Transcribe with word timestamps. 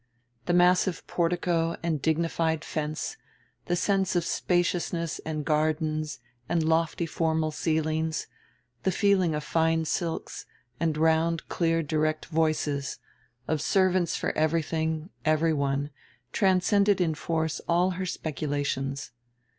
The 0.47 0.53
massive 0.53 1.05
portico 1.05 1.77
and 1.83 2.01
dignified 2.01 2.65
fence, 2.65 3.17
the 3.67 3.75
sense 3.75 4.15
of 4.15 4.25
spaciousness 4.25 5.19
and 5.27 5.45
gardens 5.45 6.17
and 6.49 6.63
lofty 6.63 7.05
formal 7.05 7.51
ceilings, 7.51 8.25
the 8.81 8.91
feeling 8.91 9.35
of 9.35 9.43
fine 9.43 9.85
silks 9.85 10.47
and 10.79 10.97
round 10.97 11.47
clear 11.49 11.83
direct 11.83 12.25
voices, 12.25 12.97
of 13.47 13.61
servants 13.61 14.15
for 14.15 14.35
everything, 14.35 15.11
everyone, 15.23 15.91
transcended 16.31 16.99
in 16.99 17.13
force 17.13 17.61
all 17.69 17.91
her 17.91 18.07
speculations. 18.07 19.11